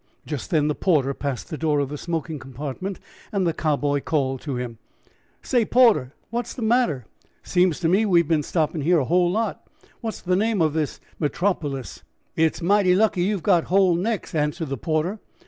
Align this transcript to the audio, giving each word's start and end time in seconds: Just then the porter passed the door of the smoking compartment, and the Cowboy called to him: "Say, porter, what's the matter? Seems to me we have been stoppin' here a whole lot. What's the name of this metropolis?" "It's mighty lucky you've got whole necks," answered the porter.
Just 0.25 0.49
then 0.49 0.67
the 0.67 0.73
porter 0.73 1.13
passed 1.13 1.51
the 1.51 1.59
door 1.59 1.79
of 1.79 1.89
the 1.89 1.95
smoking 1.95 2.39
compartment, 2.39 2.99
and 3.31 3.45
the 3.45 3.53
Cowboy 3.53 4.01
called 4.01 4.41
to 4.41 4.55
him: 4.55 4.79
"Say, 5.43 5.63
porter, 5.63 6.15
what's 6.31 6.55
the 6.55 6.63
matter? 6.63 7.05
Seems 7.43 7.79
to 7.81 7.87
me 7.87 8.07
we 8.07 8.21
have 8.21 8.27
been 8.27 8.41
stoppin' 8.41 8.81
here 8.81 8.97
a 8.97 9.05
whole 9.05 9.29
lot. 9.29 9.67
What's 9.99 10.21
the 10.21 10.35
name 10.35 10.59
of 10.59 10.73
this 10.73 10.99
metropolis?" 11.19 12.01
"It's 12.35 12.63
mighty 12.63 12.95
lucky 12.95 13.21
you've 13.21 13.43
got 13.43 13.65
whole 13.65 13.93
necks," 13.93 14.33
answered 14.33 14.69
the 14.69 14.75
porter. 14.77 15.19